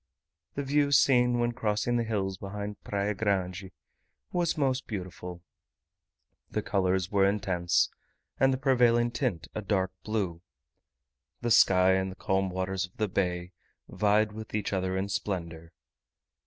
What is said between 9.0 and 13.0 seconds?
tint a dark blue; the sky and the calm waters of